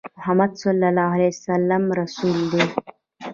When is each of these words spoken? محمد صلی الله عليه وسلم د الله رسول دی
محمد 0.17 0.51
صلی 0.63 0.85
الله 0.89 1.09
عليه 1.15 1.31
وسلم 1.35 1.61
د 1.83 1.85
الله 1.87 1.97
رسول 2.01 2.39
دی 2.51 2.63